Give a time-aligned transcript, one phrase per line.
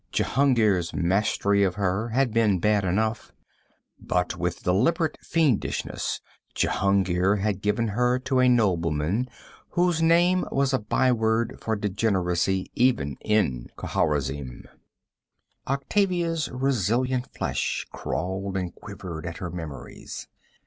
[0.11, 3.31] Jehungir's mastery of her had been bad enough;
[3.99, 6.21] but with deliberate fiendishness
[6.55, 9.29] Jehungir had given her to a nobleman
[9.73, 14.65] whose name was a byword for degeneracy even in Khawarizm.
[15.67, 20.27] Octavia's resilient flesh crawled and quivered at her memories.